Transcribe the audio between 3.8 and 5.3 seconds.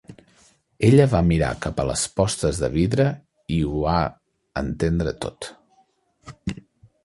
ha entendre